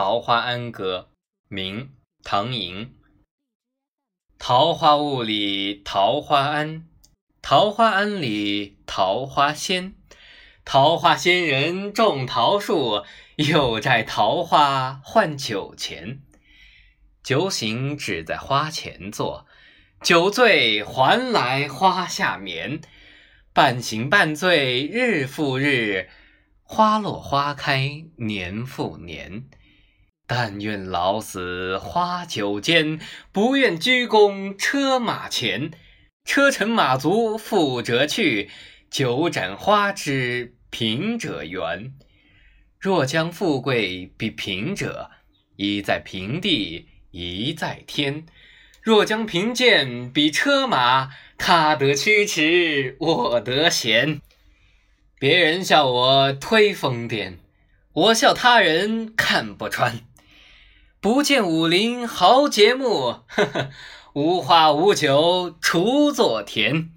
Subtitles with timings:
[0.00, 1.10] 桃花庵歌，
[1.48, 1.80] 明·
[2.22, 2.94] 唐寅。
[4.38, 6.86] 桃花坞里桃花庵，
[7.42, 9.96] 桃花庵里桃花仙。
[10.64, 13.04] 桃花仙人种桃树，
[13.38, 16.22] 又摘桃花换酒钱。
[17.24, 19.48] 酒醒只在花前坐，
[20.00, 22.80] 酒醉还来花下眠。
[23.52, 26.08] 半醒半醉日复日，
[26.62, 29.50] 花落花开年复年。
[30.28, 33.00] 但愿老死花酒间，
[33.32, 35.70] 不愿鞠躬车马前。
[36.22, 38.50] 车尘马足富者去，
[38.90, 41.94] 酒盏花枝贫者圆。
[42.78, 45.10] 若将富贵比贫者，
[45.56, 48.26] 一在平地，一在天；
[48.82, 54.20] 若将贫贱比车马，他得驱驰，我得闲。
[55.18, 57.38] 别人笑我忒疯癫，
[57.94, 60.02] 我笑他人看不穿。
[61.00, 63.70] 不见武林豪杰墓，呵呵，
[64.14, 66.90] 无花无酒锄作田。